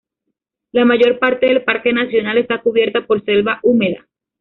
La 0.71 0.83
mayor 0.83 1.19
parte 1.19 1.45
del 1.45 1.63
parque 1.63 1.93
nacional 1.93 2.39
está 2.39 2.59
cubierta 2.59 3.05
por 3.05 3.23
selva 3.23 3.59
húmeda. 3.61 4.07